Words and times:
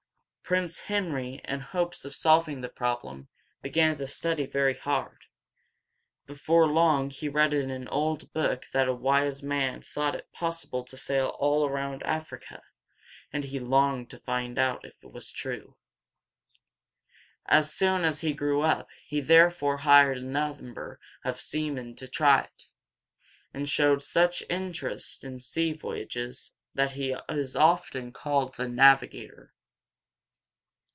Prince 0.43 0.79
Henry, 0.79 1.39
in 1.45 1.61
hopes 1.61 2.03
of 2.03 2.13
solving 2.13 2.59
the 2.59 2.67
problem, 2.67 3.29
began 3.61 3.95
to 3.95 4.05
study 4.05 4.45
very 4.45 4.73
hard. 4.73 5.23
Before 6.25 6.67
long 6.67 7.09
he 7.09 7.29
read 7.29 7.53
in 7.53 7.69
an 7.69 7.87
old 7.87 8.33
book 8.33 8.65
that 8.73 8.89
a 8.89 8.93
wise 8.93 9.41
man 9.41 9.81
thought 9.81 10.13
it 10.13 10.29
possible 10.33 10.83
to 10.83 10.97
sail 10.97 11.27
all 11.39 11.65
around 11.65 12.03
Africa, 12.03 12.61
and 13.31 13.45
he 13.45 13.61
longed 13.61 14.09
to 14.09 14.19
find 14.19 14.59
out 14.59 14.83
if 14.83 14.99
this 14.99 15.09
was 15.09 15.31
true. 15.31 15.77
As 17.45 17.73
soon 17.73 18.03
as 18.03 18.19
he 18.19 18.33
grew 18.33 18.59
up, 18.59 18.89
he 19.07 19.21
therefore 19.21 19.77
hired 19.77 20.17
a 20.17 20.21
number 20.21 20.99
of 21.23 21.39
seamen 21.39 21.95
to 21.95 22.09
try 22.09 22.41
it, 22.41 22.65
and 23.53 23.69
showed 23.69 24.03
such 24.03 24.43
interest 24.49 25.23
in 25.23 25.39
sea 25.39 25.71
voyages 25.71 26.51
that 26.75 26.91
he 26.91 27.15
is 27.29 27.55
often 27.55 28.11
called 28.11 28.55
the 28.55 28.67
Navigator. 28.67 29.53